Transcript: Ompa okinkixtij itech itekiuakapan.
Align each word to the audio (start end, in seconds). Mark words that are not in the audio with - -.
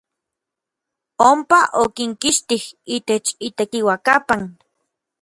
Ompa 1.29 1.59
okinkixtij 1.83 2.65
itech 2.95 3.29
itekiuakapan. 3.47 4.41